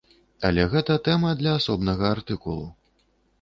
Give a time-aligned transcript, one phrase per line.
[0.47, 2.65] Але гэта тэма для асобнага артыкулу.